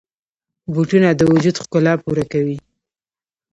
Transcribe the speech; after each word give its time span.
بوټونه 0.73 1.09
د 1.15 1.21
وجود 1.31 1.55
ښکلا 1.63 1.93
پوره 2.03 2.25
کوي. 2.31 2.57